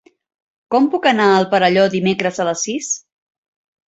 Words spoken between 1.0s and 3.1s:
anar al Perelló dimecres a les sis?